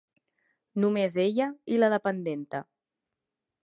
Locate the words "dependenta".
1.97-2.67